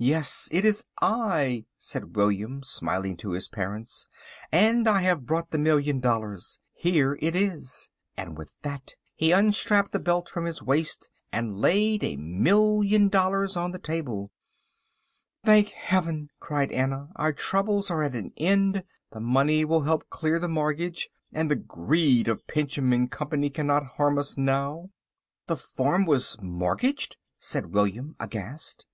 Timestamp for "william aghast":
27.72-28.86